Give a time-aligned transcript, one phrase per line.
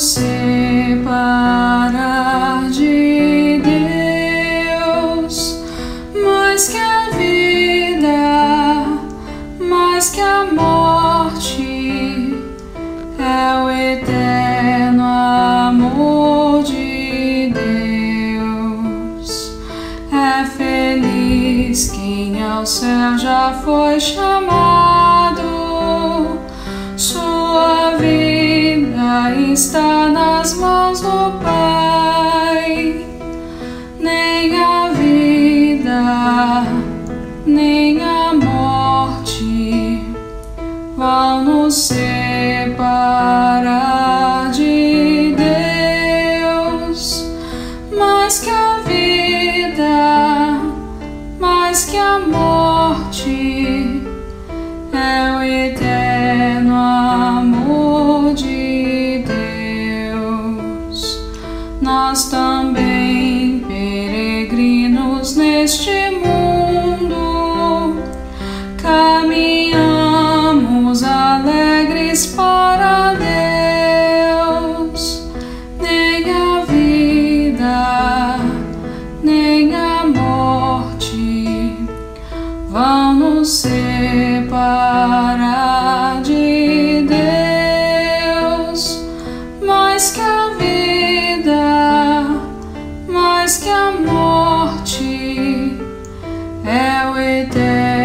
[0.00, 1.10] nos separar
[2.70, 3.60] de
[5.26, 5.62] Deus,
[6.14, 8.86] mais que a vida,
[9.58, 12.34] mais que a morte,
[13.18, 17.52] é o eterno amor de
[18.42, 19.28] Deus.
[20.12, 24.99] É feliz quem ao céu já foi chamado.
[29.60, 33.04] Está nas mãos do Pai.
[33.98, 36.64] Nem a vida,
[37.44, 40.02] nem a morte
[40.96, 42.80] vão nos separar
[44.50, 45.36] de
[46.40, 47.30] Deus.
[47.92, 50.58] Mais que a vida,
[51.38, 54.00] mais que a morte,
[54.90, 55.89] é o eterno
[62.10, 67.14] nós também, peregrinos neste mundo,
[68.82, 69.70] caminhamos
[71.04, 73.14] alegres para
[74.34, 75.30] Deus.
[75.80, 78.40] Nem a vida,
[79.22, 81.76] nem a morte
[82.68, 84.50] vão nos separar
[86.22, 87.06] de
[88.66, 89.04] Deus,
[89.62, 90.39] mas que
[93.62, 95.76] que a morte
[96.64, 97.99] é o eterno.